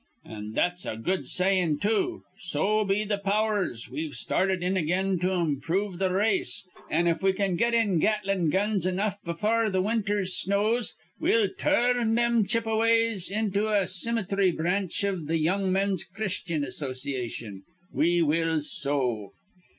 An' 0.25 0.53
that's 0.53 0.87
a 0.87 0.97
good 0.97 1.27
sayin', 1.27 1.77
too. 1.77 2.23
So, 2.39 2.83
be 2.83 3.05
th' 3.05 3.21
powers, 3.23 3.87
we've 3.87 4.15
started 4.15 4.63
in 4.63 4.75
again 4.75 5.19
to 5.19 5.29
improve 5.31 5.99
th' 5.99 6.09
race; 6.09 6.67
an', 6.89 7.05
if 7.05 7.21
we 7.21 7.33
can 7.33 7.55
get 7.55 7.75
in 7.75 7.99
Gatlin' 7.99 8.49
guns 8.49 8.87
enough 8.87 9.19
befure 9.23 9.69
th' 9.71 9.83
winter's 9.83 10.33
snows, 10.35 10.95
we'll 11.19 11.49
tur 11.55 11.93
rn 11.99 12.15
thim 12.15 12.45
Chippeways 12.47 13.29
into 13.29 13.67
a 13.69 13.85
cimitry 13.85 14.49
branch 14.49 15.03
iv 15.03 15.27
th' 15.27 15.37
Young 15.39 15.71
Men's 15.71 16.03
Christyan 16.03 16.63
Association. 16.65 17.61
We 17.93 18.23
will 18.23 18.61
so. 18.61 19.33